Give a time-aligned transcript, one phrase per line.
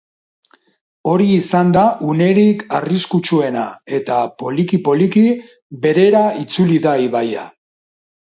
[1.09, 3.67] Hori izan da unerik arriskutsuena,
[3.99, 5.25] eta poliki-poliki
[5.85, 7.45] berera itzuli da ibaia.